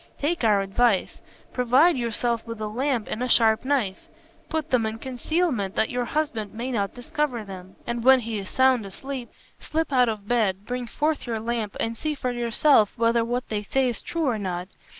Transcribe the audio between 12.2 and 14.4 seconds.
yourself whether what they say is true or